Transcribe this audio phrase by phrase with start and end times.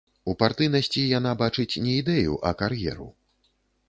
[0.31, 3.07] У партыйнасці яна бачыць не ідэю, а кар'еру.